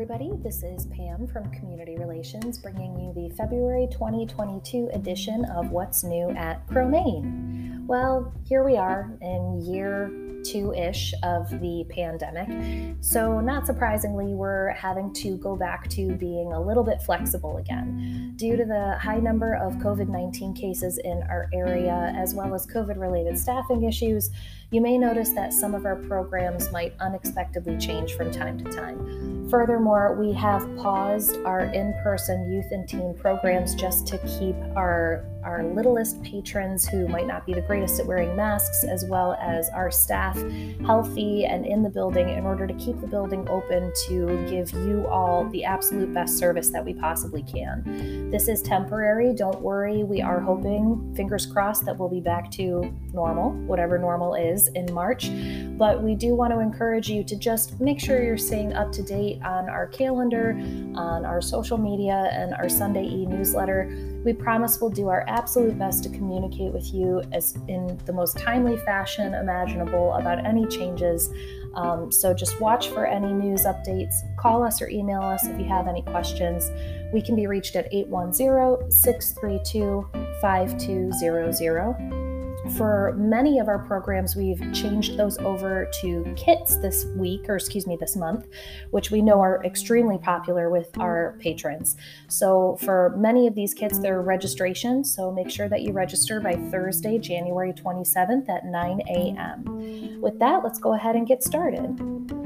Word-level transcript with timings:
everybody. 0.00 0.30
This 0.44 0.62
is 0.62 0.86
Pam 0.86 1.26
from 1.26 1.50
Community 1.50 1.96
Relations 1.96 2.56
bringing 2.56 2.96
you 3.00 3.12
the 3.12 3.34
February 3.34 3.88
2022 3.90 4.90
edition 4.92 5.44
of 5.46 5.72
What's 5.72 6.04
New 6.04 6.30
at 6.36 6.64
Cromaine. 6.68 7.84
Well, 7.84 8.32
here 8.44 8.62
we 8.62 8.76
are 8.76 9.10
in 9.20 9.60
year 9.60 10.27
two 10.50 10.72
ish 10.72 11.14
of 11.22 11.50
the 11.60 11.84
pandemic. 11.90 12.96
So, 13.00 13.40
not 13.40 13.66
surprisingly, 13.66 14.34
we're 14.34 14.70
having 14.70 15.12
to 15.14 15.36
go 15.38 15.56
back 15.56 15.88
to 15.90 16.12
being 16.16 16.52
a 16.52 16.60
little 16.60 16.84
bit 16.84 17.02
flexible 17.02 17.58
again. 17.58 18.34
Due 18.36 18.56
to 18.56 18.64
the 18.64 18.98
high 18.98 19.18
number 19.18 19.54
of 19.54 19.74
COVID 19.74 20.08
19 20.08 20.54
cases 20.54 20.98
in 20.98 21.22
our 21.24 21.48
area, 21.52 22.12
as 22.16 22.34
well 22.34 22.54
as 22.54 22.66
COVID 22.66 22.98
related 22.98 23.38
staffing 23.38 23.84
issues, 23.84 24.30
you 24.70 24.80
may 24.80 24.98
notice 24.98 25.30
that 25.30 25.52
some 25.52 25.74
of 25.74 25.86
our 25.86 25.96
programs 25.96 26.70
might 26.70 26.94
unexpectedly 27.00 27.78
change 27.78 28.14
from 28.14 28.30
time 28.30 28.58
to 28.58 28.70
time. 28.70 29.48
Furthermore, 29.48 30.14
we 30.14 30.32
have 30.34 30.76
paused 30.76 31.38
our 31.46 31.60
in 31.60 31.94
person 32.02 32.52
youth 32.52 32.70
and 32.70 32.86
teen 32.86 33.14
programs 33.14 33.74
just 33.74 34.06
to 34.08 34.18
keep 34.18 34.56
our 34.76 35.24
our 35.44 35.64
littlest 35.64 36.22
patrons 36.22 36.86
who 36.86 37.08
might 37.08 37.26
not 37.26 37.46
be 37.46 37.54
the 37.54 37.62
greatest 37.62 37.98
at 37.98 38.06
wearing 38.06 38.36
masks, 38.36 38.84
as 38.84 39.06
well 39.06 39.34
as 39.40 39.70
our 39.70 39.90
staff, 39.90 40.37
healthy 40.84 41.44
and 41.44 41.66
in 41.66 41.82
the 41.82 41.90
building 41.90 42.28
in 42.28 42.44
order 42.44 42.66
to 42.66 42.74
keep 42.74 43.00
the 43.00 43.06
building 43.06 43.46
open 43.48 43.92
to 44.06 44.26
give 44.48 44.70
you 44.72 45.06
all 45.08 45.48
the 45.50 45.64
absolute 45.64 46.12
best 46.14 46.38
service 46.38 46.68
that 46.70 46.84
we 46.84 46.94
possibly 46.94 47.42
can. 47.42 48.30
This 48.30 48.48
is 48.48 48.62
temporary, 48.62 49.34
don't 49.34 49.60
worry. 49.60 50.04
We 50.04 50.22
are 50.22 50.40
hoping, 50.40 51.12
fingers 51.14 51.46
crossed, 51.46 51.84
that 51.84 51.98
we'll 51.98 52.08
be 52.08 52.20
back 52.20 52.50
to 52.52 52.90
normal, 53.12 53.52
whatever 53.66 53.98
normal 53.98 54.34
is, 54.34 54.68
in 54.68 54.92
March. 54.92 55.30
But 55.76 56.02
we 56.02 56.14
do 56.14 56.34
want 56.34 56.52
to 56.52 56.60
encourage 56.60 57.08
you 57.08 57.22
to 57.24 57.36
just 57.36 57.80
make 57.80 58.00
sure 58.00 58.22
you're 58.22 58.38
staying 58.38 58.72
up 58.74 58.92
to 58.92 59.02
date 59.02 59.42
on 59.42 59.68
our 59.68 59.86
calendar, 59.86 60.52
on 60.94 61.24
our 61.24 61.40
social 61.40 61.78
media, 61.78 62.28
and 62.32 62.54
our 62.54 62.68
Sunday 62.68 63.04
e 63.04 63.26
newsletter. 63.26 64.20
We 64.24 64.32
promise 64.32 64.80
we'll 64.80 64.90
do 64.90 65.08
our 65.08 65.24
absolute 65.28 65.78
best 65.78 66.02
to 66.04 66.10
communicate 66.10 66.72
with 66.72 66.92
you 66.92 67.22
as 67.32 67.56
in 67.68 67.98
the 68.04 68.12
most 68.12 68.36
timely 68.36 68.76
fashion 68.78 69.34
imaginable 69.34 70.12
about 70.18 70.44
any 70.44 70.66
changes. 70.66 71.30
Um, 71.74 72.10
so 72.10 72.34
just 72.34 72.60
watch 72.60 72.88
for 72.88 73.06
any 73.06 73.32
news 73.32 73.64
updates. 73.64 74.14
Call 74.36 74.62
us 74.64 74.82
or 74.82 74.88
email 74.88 75.22
us 75.22 75.46
if 75.46 75.58
you 75.58 75.66
have 75.66 75.86
any 75.86 76.02
questions. 76.02 76.70
We 77.12 77.22
can 77.22 77.36
be 77.36 77.46
reached 77.46 77.76
at 77.76 77.88
810 77.92 78.90
632 78.90 80.08
5200. 80.40 82.27
For 82.76 83.14
many 83.16 83.58
of 83.58 83.68
our 83.68 83.78
programs, 83.78 84.36
we've 84.36 84.60
changed 84.72 85.16
those 85.16 85.38
over 85.38 85.90
to 86.00 86.34
kits 86.36 86.76
this 86.76 87.06
week, 87.16 87.48
or 87.48 87.56
excuse 87.56 87.86
me, 87.86 87.96
this 87.96 88.16
month, 88.16 88.46
which 88.90 89.10
we 89.10 89.22
know 89.22 89.40
are 89.40 89.64
extremely 89.64 90.18
popular 90.18 90.70
with 90.70 90.96
our 90.98 91.36
patrons. 91.40 91.96
So, 92.28 92.76
for 92.80 93.14
many 93.16 93.46
of 93.46 93.54
these 93.54 93.74
kits, 93.74 93.98
they're 93.98 94.22
registration. 94.22 95.04
So, 95.04 95.32
make 95.32 95.50
sure 95.50 95.68
that 95.68 95.82
you 95.82 95.92
register 95.92 96.40
by 96.40 96.56
Thursday, 96.70 97.18
January 97.18 97.72
27th 97.72 98.48
at 98.48 98.66
9 98.66 99.00
a.m. 99.08 100.20
With 100.20 100.38
that, 100.38 100.62
let's 100.62 100.78
go 100.78 100.94
ahead 100.94 101.16
and 101.16 101.26
get 101.26 101.42
started. 101.42 102.37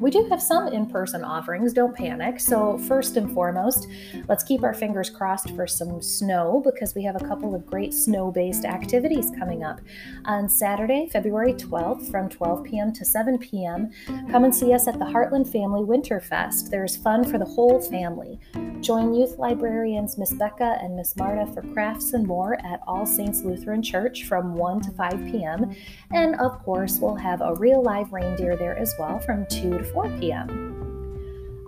We 0.00 0.12
do 0.12 0.24
have 0.30 0.40
some 0.40 0.68
in 0.68 0.86
person 0.86 1.24
offerings, 1.24 1.72
don't 1.72 1.94
panic. 1.94 2.38
So, 2.38 2.78
first 2.78 3.16
and 3.16 3.32
foremost, 3.32 3.88
let's 4.28 4.44
keep 4.44 4.62
our 4.62 4.72
fingers 4.72 5.10
crossed 5.10 5.50
for 5.56 5.66
some 5.66 6.00
snow 6.00 6.62
because 6.64 6.94
we 6.94 7.02
have 7.02 7.16
a 7.16 7.24
couple 7.26 7.52
of 7.52 7.66
great 7.66 7.92
snow 7.92 8.30
based 8.30 8.64
activities 8.64 9.32
coming 9.36 9.64
up. 9.64 9.80
On 10.24 10.48
Saturday, 10.48 11.08
February 11.10 11.54
12th, 11.54 12.12
from 12.12 12.28
12 12.28 12.64
p.m. 12.64 12.92
to 12.92 13.04
7 13.04 13.38
p.m., 13.38 13.90
come 14.30 14.44
and 14.44 14.54
see 14.54 14.72
us 14.72 14.86
at 14.86 15.00
the 15.00 15.04
Hartland 15.04 15.50
Family 15.50 15.82
Winterfest. 15.82 16.70
There's 16.70 16.96
fun 16.96 17.28
for 17.28 17.38
the 17.38 17.44
whole 17.44 17.80
family. 17.80 18.38
Join 18.80 19.12
youth 19.12 19.36
librarians 19.38 20.16
Miss 20.16 20.32
Becca 20.32 20.78
and 20.80 20.94
Miss 20.94 21.16
Marta 21.16 21.50
for 21.52 21.62
crafts 21.72 22.12
and 22.12 22.24
more 22.24 22.54
at 22.64 22.80
All 22.86 23.04
Saints 23.04 23.42
Lutheran 23.42 23.82
Church 23.82 24.26
from 24.26 24.54
1 24.54 24.82
to 24.82 24.90
5 24.92 25.12
p.m. 25.32 25.74
And 26.12 26.36
of 26.36 26.62
course, 26.62 27.00
we'll 27.00 27.16
have 27.16 27.40
a 27.40 27.54
real 27.54 27.82
live 27.82 28.12
reindeer 28.12 28.56
there 28.56 28.78
as 28.78 28.94
well 28.96 29.18
from 29.18 29.44
2 29.46 29.78
to 29.78 29.87
4 29.92 30.08
p.m. 30.18 30.68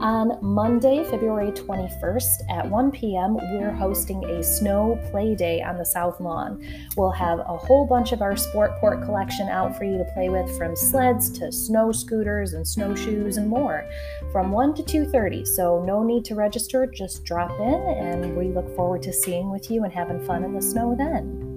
On 0.01 0.39
Monday, 0.41 1.05
February 1.11 1.53
21st 1.53 2.49
at 2.49 2.71
1 2.71 2.91
p.m., 2.91 3.35
we're 3.35 3.71
hosting 3.71 4.25
a 4.25 4.43
snow 4.43 4.99
play 5.11 5.35
day 5.35 5.61
on 5.61 5.77
the 5.77 5.85
South 5.85 6.19
Lawn. 6.21 6.65
We'll 6.97 7.11
have 7.11 7.41
a 7.41 7.59
whole 7.59 7.87
bunch 7.87 8.13
of 8.13 8.23
our 8.23 8.33
Sportport 8.33 9.05
collection 9.05 9.49
out 9.49 9.77
for 9.77 9.85
you 9.85 9.99
to 9.99 10.11
play 10.15 10.31
with 10.31 10.57
from 10.57 10.75
sleds 10.75 11.29
to 11.39 11.53
snow 11.53 11.93
scooters 11.93 12.55
and 12.55 12.67
snowshoes 12.67 13.37
and 13.37 13.47
more 13.47 13.85
from 14.33 14.53
1 14.53 14.73
to 14.77 14.83
2:30. 14.83 15.47
So 15.47 15.85
no 15.85 16.03
need 16.03 16.25
to 16.27 16.35
register, 16.35 16.87
just 16.87 17.27
drop 17.27 17.51
in 17.61 17.81
and 17.99 18.39
we 18.39 18.49
look 18.49 18.75
forward 18.75 19.03
to 19.03 19.13
seeing 19.13 19.51
with 19.51 19.71
you 19.71 19.85
and 19.85 19.93
having 19.93 20.25
fun 20.27 20.45
in 20.45 20.55
the 20.55 20.63
snow 20.63 20.95
then. 20.97 21.50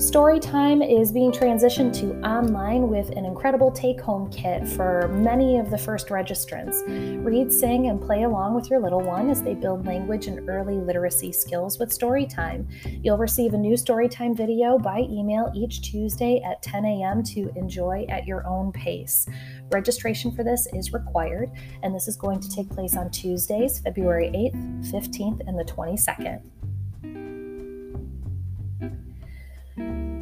Storytime 0.00 0.80
is 0.80 1.12
being 1.12 1.30
transitioned 1.30 1.92
to 2.00 2.18
online 2.26 2.88
with 2.88 3.10
an 3.10 3.26
incredible 3.26 3.70
take 3.70 4.00
home 4.00 4.30
kit 4.30 4.66
for 4.66 5.08
many 5.08 5.58
of 5.58 5.70
the 5.70 5.76
first 5.76 6.08
registrants. 6.08 6.82
Read, 7.22 7.52
sing, 7.52 7.88
and 7.88 8.00
play 8.00 8.22
along 8.22 8.54
with 8.54 8.70
your 8.70 8.80
little 8.80 9.02
one 9.02 9.28
as 9.28 9.42
they 9.42 9.52
build 9.52 9.84
language 9.84 10.26
and 10.26 10.48
early 10.48 10.76
literacy 10.76 11.32
skills 11.32 11.78
with 11.78 11.90
Storytime. 11.90 12.66
You'll 13.04 13.18
receive 13.18 13.52
a 13.52 13.58
new 13.58 13.74
Storytime 13.74 14.34
video 14.34 14.78
by 14.78 15.00
email 15.00 15.52
each 15.54 15.82
Tuesday 15.82 16.40
at 16.46 16.62
10 16.62 16.86
a.m. 16.86 17.22
to 17.24 17.52
enjoy 17.54 18.06
at 18.08 18.26
your 18.26 18.46
own 18.46 18.72
pace. 18.72 19.28
Registration 19.70 20.34
for 20.34 20.42
this 20.42 20.66
is 20.72 20.94
required, 20.94 21.50
and 21.82 21.94
this 21.94 22.08
is 22.08 22.16
going 22.16 22.40
to 22.40 22.48
take 22.48 22.70
place 22.70 22.96
on 22.96 23.10
Tuesdays, 23.10 23.80
February 23.80 24.30
8th, 24.30 24.90
15th, 24.90 25.46
and 25.46 25.58
the 25.58 25.64
22nd. 25.64 26.40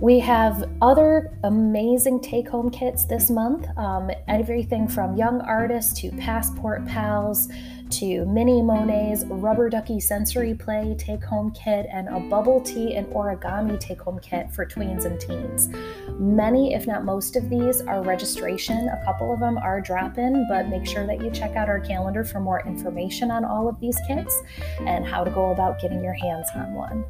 We 0.01 0.21
have 0.21 0.71
other 0.81 1.37
amazing 1.43 2.21
take 2.21 2.49
home 2.49 2.71
kits 2.71 3.03
this 3.05 3.31
month. 3.31 3.67
Um, 3.77 4.13
everything 4.29 4.87
from 4.87 5.17
young 5.17 5.41
artists 5.41 5.93
to 6.01 6.13
passport 6.13 6.87
pals 6.87 7.49
to 7.91 8.25
mini 8.27 8.63
Monet's 8.63 9.25
rubber 9.25 9.69
ducky 9.69 9.99
sensory 9.99 10.55
play 10.55 10.95
take 10.97 11.25
home 11.25 11.51
kit 11.51 11.87
and 11.91 12.07
a 12.09 12.21
bubble 12.21 12.61
tea 12.61 12.95
and 12.95 13.09
origami 13.09 13.81
take 13.81 14.01
home 14.01 14.21
kit 14.21 14.53
for 14.53 14.65
tweens 14.65 15.05
and 15.05 15.21
teens. 15.21 15.69
Many, 16.21 16.75
if 16.75 16.87
not 16.87 17.05
most 17.05 17.35
of 17.35 17.51
these, 17.51 17.81
are 17.81 18.01
registration. 18.01 18.89
A 18.89 19.05
couple 19.05 19.33
of 19.33 19.41
them 19.41 19.59
are 19.59 19.81
drop 19.81 20.17
in, 20.17 20.47
but 20.49 20.69
make 20.69 20.87
sure 20.87 21.09
that 21.09 21.21
you 21.21 21.29
check 21.33 21.57
out 21.57 21.69
our 21.69 21.81
calendar 21.81 22.23
for 22.23 22.39
more 22.39 22.65
information 22.65 23.33
on 23.33 23.45
all 23.45 23.69
of 23.69 23.81
these 23.81 23.99
kits 24.07 24.43
and 24.87 25.05
how 25.05 25.25
to 25.25 25.31
go 25.33 25.51
about 25.51 25.81
getting 25.81 26.05
your 26.05 26.15
hands 26.15 26.49
on 26.55 26.73
one. 26.75 27.05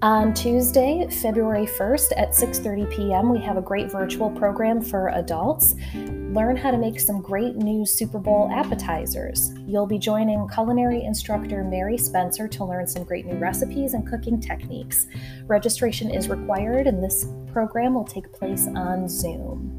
On 0.00 0.32
Tuesday, 0.32 1.08
February 1.10 1.66
1st 1.66 2.12
at 2.16 2.30
6:30 2.30 2.88
p.m., 2.94 3.30
we 3.30 3.40
have 3.40 3.56
a 3.56 3.60
great 3.60 3.90
virtual 3.90 4.30
program 4.30 4.80
for 4.80 5.08
adults. 5.08 5.74
Learn 5.94 6.56
how 6.56 6.70
to 6.70 6.78
make 6.78 7.00
some 7.00 7.20
great 7.20 7.56
new 7.56 7.84
Super 7.84 8.20
Bowl 8.20 8.48
appetizers. 8.52 9.52
You'll 9.66 9.88
be 9.88 9.98
joining 9.98 10.46
culinary 10.50 11.02
instructor 11.02 11.64
Mary 11.64 11.98
Spencer 11.98 12.46
to 12.46 12.64
learn 12.64 12.86
some 12.86 13.02
great 13.02 13.26
new 13.26 13.38
recipes 13.38 13.94
and 13.94 14.06
cooking 14.06 14.40
techniques. 14.40 15.08
Registration 15.48 16.12
is 16.12 16.28
required, 16.28 16.86
and 16.86 17.02
this 17.02 17.26
program 17.52 17.94
will 17.94 18.04
take 18.04 18.32
place 18.32 18.68
on 18.68 19.08
Zoom. 19.08 19.77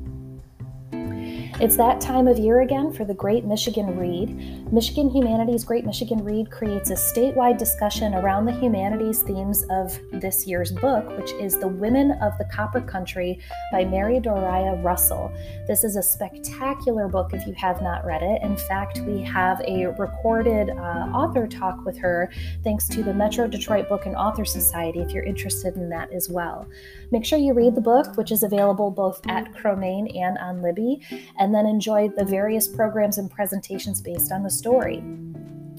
It's 1.61 1.75
that 1.75 1.99
time 1.99 2.29
of 2.29 2.39
year 2.39 2.61
again 2.61 2.93
for 2.93 3.03
the 3.03 3.13
Great 3.13 3.43
Michigan 3.43 3.97
Read. 3.97 4.71
Michigan 4.71 5.09
Humanities 5.09 5.65
Great 5.65 5.85
Michigan 5.85 6.23
Read 6.23 6.49
creates 6.49 6.89
a 6.89 6.93
statewide 6.93 7.57
discussion 7.57 8.13
around 8.13 8.45
the 8.45 8.53
humanities 8.53 9.23
themes 9.23 9.65
of 9.69 9.99
this 10.13 10.47
year's 10.47 10.71
book, 10.71 11.05
which 11.17 11.33
is 11.33 11.59
The 11.59 11.67
Women 11.67 12.11
of 12.21 12.37
the 12.37 12.45
Copper 12.45 12.79
Country 12.79 13.41
by 13.73 13.83
Mary 13.83 14.21
Doria 14.21 14.81
Russell. 14.81 15.33
This 15.67 15.83
is 15.83 15.97
a 15.97 16.01
spectacular 16.01 17.09
book 17.09 17.33
if 17.33 17.45
you 17.45 17.53
have 17.55 17.81
not 17.81 18.05
read 18.05 18.23
it. 18.23 18.41
In 18.41 18.55
fact, 18.55 18.99
we 18.99 19.21
have 19.23 19.59
a 19.67 19.87
recorded 19.99 20.69
uh, 20.69 21.11
author 21.13 21.45
talk 21.45 21.83
with 21.83 21.97
her 21.97 22.31
thanks 22.63 22.87
to 22.87 23.03
the 23.03 23.13
Metro 23.13 23.47
Detroit 23.47 23.89
Book 23.89 24.05
and 24.05 24.15
Author 24.15 24.45
Society 24.45 25.01
if 25.01 25.11
you're 25.11 25.25
interested 25.25 25.75
in 25.75 25.89
that 25.89 26.09
as 26.13 26.29
well. 26.29 26.69
Make 27.11 27.25
sure 27.25 27.37
you 27.37 27.53
read 27.53 27.75
the 27.75 27.81
book, 27.81 28.15
which 28.15 28.31
is 28.31 28.43
available 28.43 28.91
both 28.91 29.19
at 29.27 29.53
Cromaine 29.53 30.15
and 30.17 30.37
on 30.37 30.61
Libby. 30.61 31.01
And 31.37 31.48
and 31.49 31.55
then 31.55 31.65
enjoy 31.65 32.07
the 32.15 32.23
various 32.23 32.67
programs 32.67 33.17
and 33.17 33.31
presentations 33.31 34.01
based 34.01 34.31
on 34.31 34.43
the 34.43 34.49
story. 34.51 35.01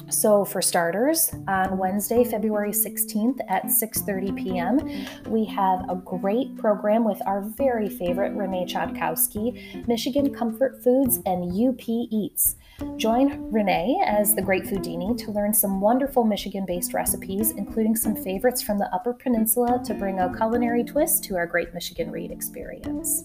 So, 0.09 0.45
for 0.45 0.61
starters, 0.61 1.33
on 1.47 1.79
Wednesday, 1.79 2.25
February 2.25 2.73
16th 2.73 3.39
at 3.49 3.67
6:30 3.67 4.37
p.m., 4.37 5.31
we 5.31 5.45
have 5.45 5.89
a 5.89 5.95
great 5.95 6.57
program 6.57 7.05
with 7.05 7.23
our 7.25 7.43
very 7.43 7.89
favorite 7.89 8.33
Renee 8.33 8.67
Chodkowski, 8.67 9.87
Michigan 9.87 10.35
Comfort 10.35 10.83
Foods 10.83 11.21
and 11.25 11.53
UP 11.53 11.89
Eats. 11.89 12.57
Join 12.97 13.53
Renee 13.53 14.03
as 14.05 14.35
the 14.35 14.43
Great 14.43 14.65
Foodini 14.65 15.17
to 15.19 15.31
learn 15.31 15.55
some 15.55 15.81
wonderful 15.81 16.25
Michigan-based 16.25 16.93
recipes, 16.93 17.53
including 17.53 17.95
some 17.95 18.17
favorites 18.17 18.61
from 18.61 18.79
the 18.79 18.93
Upper 18.93 19.13
Peninsula 19.13 19.81
to 19.85 19.95
bring 19.95 20.19
a 20.19 20.37
culinary 20.37 20.83
twist 20.83 21.23
to 21.25 21.37
our 21.37 21.47
Great 21.47 21.73
Michigan 21.73 22.11
Read 22.11 22.33
experience. 22.33 23.23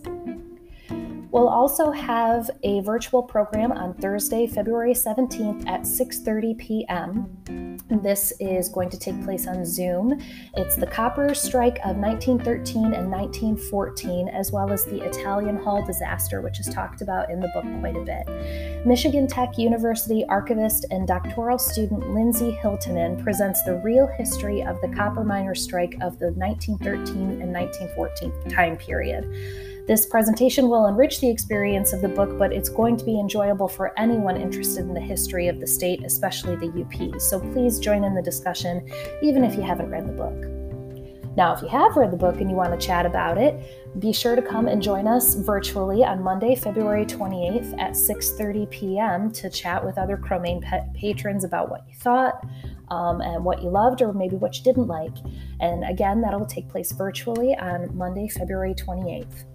We'll 1.35 1.49
also 1.49 1.91
have 1.91 2.49
a 2.63 2.79
virtual 2.79 3.21
program 3.21 3.73
on 3.73 3.93
Thursday, 3.95 4.47
February 4.47 4.93
17th 4.93 5.67
at 5.67 5.81
6:30 5.81 6.57
p.m. 6.57 7.77
This 7.89 8.31
is 8.39 8.69
going 8.69 8.89
to 8.91 8.97
take 8.97 9.21
place 9.21 9.45
on 9.45 9.65
Zoom. 9.65 10.17
It's 10.55 10.77
the 10.77 10.87
copper 10.87 11.35
strike 11.35 11.77
of 11.83 11.97
1913 11.97 12.93
and 12.93 13.11
1914, 13.11 14.29
as 14.29 14.53
well 14.53 14.71
as 14.71 14.85
the 14.85 15.03
Italian 15.03 15.57
Hall 15.57 15.85
disaster, 15.85 16.39
which 16.39 16.61
is 16.61 16.67
talked 16.67 17.01
about 17.01 17.29
in 17.29 17.41
the 17.41 17.49
book 17.49 17.65
quite 17.81 17.97
a 17.97 18.05
bit. 18.05 18.85
Michigan 18.85 19.27
Tech 19.27 19.57
University 19.57 20.23
archivist 20.29 20.85
and 20.89 21.05
doctoral 21.05 21.59
student 21.59 22.11
Lindsay 22.11 22.57
Hiltunen 22.63 23.21
presents 23.21 23.61
the 23.63 23.75
real 23.83 24.07
history 24.07 24.61
of 24.63 24.79
the 24.79 24.87
copper 24.95 25.25
miners' 25.25 25.61
strike 25.61 25.95
of 25.95 26.17
the 26.17 26.31
1913 26.31 27.41
and 27.41 27.51
1914 27.51 28.49
time 28.49 28.77
period. 28.77 29.74
This 29.87 30.07
presentation 30.07 30.67
will 30.67 30.87
enrich 30.87 31.21
the 31.21 31.29
experience 31.29 31.93
of 31.93 32.01
the 32.01 32.07
book, 32.07 32.39
but 32.39 32.51
it's 32.51 32.69
going 32.69 32.97
to 32.97 33.05
be 33.05 33.19
enjoyable 33.19 33.67
for 33.67 33.93
anyone 33.99 34.35
interested 34.35 34.79
in 34.79 34.95
the 34.95 34.99
history 34.99 35.47
of 35.47 35.59
the 35.59 35.67
state, 35.67 36.03
especially 36.03 36.55
the 36.55 36.81
UP. 36.81 37.21
So 37.21 37.39
please 37.39 37.77
join 37.77 38.03
in 38.03 38.15
the 38.15 38.21
discussion, 38.21 38.89
even 39.21 39.43
if 39.43 39.53
you 39.53 39.61
haven't 39.61 39.91
read 39.91 40.07
the 40.07 40.11
book. 40.11 41.35
Now, 41.37 41.53
if 41.53 41.61
you 41.61 41.67
have 41.67 41.95
read 41.97 42.11
the 42.11 42.17
book 42.17 42.41
and 42.41 42.49
you 42.49 42.55
want 42.55 42.79
to 42.79 42.83
chat 42.83 43.05
about 43.05 43.37
it, 43.37 43.99
be 43.99 44.11
sure 44.11 44.35
to 44.35 44.41
come 44.41 44.67
and 44.67 44.81
join 44.81 45.05
us 45.05 45.35
virtually 45.35 46.03
on 46.03 46.23
Monday, 46.23 46.55
February 46.55 47.05
28th 47.05 47.79
at 47.79 47.91
6:30 47.91 48.69
p.m. 48.71 49.31
to 49.33 49.51
chat 49.51 49.85
with 49.85 49.99
other 49.99 50.17
Cromaine 50.17 50.63
patrons 50.95 51.43
about 51.43 51.69
what 51.69 51.83
you 51.87 51.93
thought 51.93 52.43
um, 52.87 53.21
and 53.21 53.45
what 53.45 53.61
you 53.61 53.69
loved 53.69 54.01
or 54.01 54.13
maybe 54.13 54.35
what 54.35 54.57
you 54.57 54.63
didn't 54.63 54.87
like. 54.87 55.15
And 55.59 55.83
again, 55.83 56.21
that'll 56.21 56.47
take 56.47 56.69
place 56.69 56.91
virtually 56.91 57.55
on 57.55 57.95
Monday, 57.95 58.27
February 58.29 58.73
28th. 58.73 59.45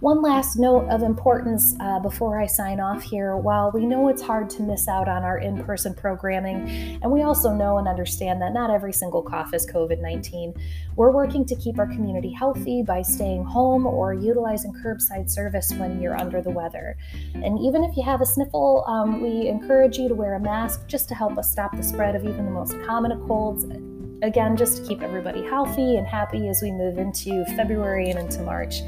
One 0.00 0.22
last 0.22 0.56
note 0.56 0.88
of 0.88 1.02
importance 1.02 1.74
uh, 1.80 1.98
before 2.00 2.40
I 2.40 2.46
sign 2.46 2.80
off 2.80 3.02
here 3.02 3.36
while 3.36 3.70
we 3.72 3.86
know 3.86 4.08
it's 4.08 4.22
hard 4.22 4.50
to 4.50 4.62
miss 4.62 4.88
out 4.88 5.08
on 5.08 5.22
our 5.22 5.38
in 5.38 5.62
person 5.64 5.94
programming, 5.94 7.00
and 7.02 7.10
we 7.10 7.22
also 7.22 7.52
know 7.52 7.78
and 7.78 7.88
understand 7.88 8.42
that 8.42 8.52
not 8.52 8.70
every 8.70 8.92
single 8.92 9.22
cough 9.22 9.54
is 9.54 9.66
COVID 9.66 10.00
19, 10.00 10.54
we're 10.96 11.10
working 11.10 11.44
to 11.46 11.56
keep 11.56 11.78
our 11.78 11.86
community 11.86 12.30
healthy 12.30 12.82
by 12.82 13.02
staying 13.02 13.44
home 13.44 13.86
or 13.86 14.14
utilizing 14.14 14.72
curbside 14.72 15.30
service 15.30 15.72
when 15.74 16.00
you're 16.00 16.16
under 16.16 16.42
the 16.42 16.50
weather. 16.50 16.96
And 17.34 17.58
even 17.58 17.82
if 17.82 17.96
you 17.96 18.02
have 18.02 18.20
a 18.20 18.26
sniffle, 18.26 18.84
um, 18.86 19.20
we 19.20 19.48
encourage 19.48 19.98
you 19.98 20.08
to 20.08 20.14
wear 20.14 20.34
a 20.34 20.40
mask 20.40 20.86
just 20.86 21.08
to 21.08 21.14
help 21.14 21.38
us 21.38 21.50
stop 21.50 21.76
the 21.76 21.82
spread 21.82 22.14
of 22.14 22.24
even 22.24 22.44
the 22.44 22.50
most 22.50 22.74
common 22.86 23.12
of 23.12 23.26
colds 23.26 23.64
again, 24.22 24.56
just 24.56 24.78
to 24.78 24.88
keep 24.88 25.02
everybody 25.02 25.42
healthy 25.42 25.96
and 25.96 26.06
happy 26.06 26.48
as 26.48 26.60
we 26.62 26.70
move 26.70 26.98
into 26.98 27.44
February 27.56 28.10
and 28.10 28.18
into 28.18 28.40
March. 28.42 28.80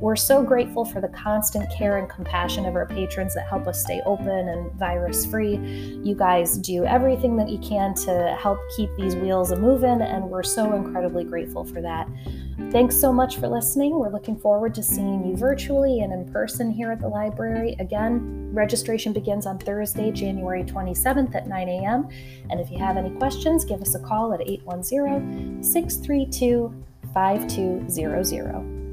We're 0.00 0.16
so 0.16 0.42
grateful 0.42 0.84
for 0.84 1.00
the 1.00 1.08
constant 1.08 1.70
care 1.72 1.98
and 1.98 2.08
compassion 2.08 2.66
of 2.66 2.74
our 2.74 2.86
patrons 2.86 3.34
that 3.34 3.48
help 3.48 3.66
us 3.66 3.80
stay 3.80 4.00
open 4.04 4.48
and 4.48 4.72
virus 4.72 5.24
free. 5.24 5.56
You 6.02 6.14
guys 6.14 6.58
do 6.58 6.84
everything 6.84 7.36
that 7.36 7.48
you 7.48 7.58
can 7.58 7.94
to 7.94 8.36
help 8.40 8.58
keep 8.76 8.90
these 8.96 9.16
wheels 9.16 9.50
a 9.50 9.56
moving, 9.56 10.02
and 10.02 10.24
we're 10.24 10.42
so 10.42 10.74
incredibly 10.74 11.24
grateful 11.24 11.64
for 11.64 11.80
that. 11.80 12.08
Thanks 12.70 12.96
so 12.96 13.12
much 13.12 13.38
for 13.38 13.48
listening. 13.48 13.98
We're 13.98 14.10
looking 14.10 14.36
forward 14.36 14.74
to 14.76 14.82
seeing 14.82 15.24
you 15.26 15.36
virtually 15.36 16.00
and 16.00 16.12
in 16.12 16.32
person 16.32 16.70
here 16.70 16.92
at 16.92 17.00
the 17.00 17.08
library. 17.08 17.74
Again, 17.80 18.50
registration 18.52 19.12
begins 19.12 19.46
on 19.46 19.58
Thursday, 19.58 20.12
January 20.12 20.62
27th 20.62 21.34
at 21.34 21.48
9 21.48 21.68
a.m. 21.68 22.08
And 22.50 22.60
if 22.60 22.70
you 22.70 22.78
have 22.78 22.96
any 22.96 23.10
questions, 23.10 23.64
give 23.64 23.82
us 23.82 23.94
a 23.94 24.00
call 24.00 24.32
at 24.32 24.40
810 24.40 25.62
632 25.62 26.84
5200. 27.12 28.83